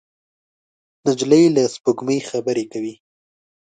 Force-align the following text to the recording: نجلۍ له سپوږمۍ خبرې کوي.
نجلۍ 1.05 1.43
له 1.55 1.63
سپوږمۍ 1.73 2.19
خبرې 2.29 2.63
کوي. 2.71 2.93